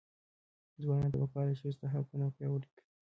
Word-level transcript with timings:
ځوانانو 0.83 1.11
ته 1.13 1.17
پکار 1.21 1.45
ده 1.47 1.53
چې، 1.57 1.59
ښځو 1.71 1.85
حقونه 1.93 2.23
وپیاوړي 2.25 2.67
کړي. 2.73 2.83